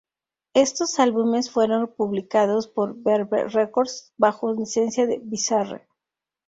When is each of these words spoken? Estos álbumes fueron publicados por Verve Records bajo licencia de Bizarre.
Estos 0.55 0.97
álbumes 0.97 1.51
fueron 1.51 1.87
publicados 1.95 2.67
por 2.67 2.99
Verve 3.03 3.47
Records 3.49 4.13
bajo 4.17 4.51
licencia 4.51 5.05
de 5.05 5.19
Bizarre. 5.23 5.87